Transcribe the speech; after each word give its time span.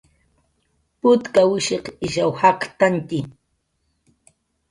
Putkawishiq 0.99 1.85
ishaw 2.05 2.31
jaktantantxi 2.39 3.19